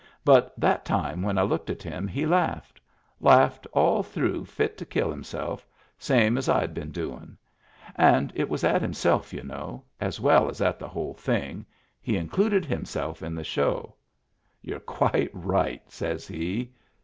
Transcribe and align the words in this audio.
But 0.25 0.59
that 0.59 0.83
time 0.83 1.21
when 1.21 1.37
I 1.37 1.43
looked 1.43 1.69
at 1.69 1.83
him 1.83 2.07
he 2.07 2.25
laughed— 2.25 2.81
laughed 3.31 3.67
all 3.71 4.01
through 4.01 4.45
fit 4.45 4.75
to 4.79 4.83
kill 4.87 5.11
himself, 5.11 5.67
same 5.99 6.39
as 6.39 6.49
I'd 6.49 6.73
been 6.73 6.89
doin*. 6.89 7.37
And 7.95 8.31
it 8.33 8.49
was 8.49 8.63
at 8.63 8.81
himself, 8.81 9.31
y'u 9.31 9.43
know, 9.43 9.83
as 9.99 10.19
well 10.19 10.49
as 10.49 10.59
at 10.59 10.79
the 10.79 10.87
whole 10.89 11.13
thing; 11.13 11.67
he 12.01 12.17
in 12.17 12.29
cluded 12.29 12.65
himself 12.65 13.21
in 13.21 13.35
the 13.35 13.43
show. 13.43 13.93
"You're 14.63 14.79
quite 14.79 15.29
right," 15.35 15.83
says 15.91 16.27
he. 16.27 16.71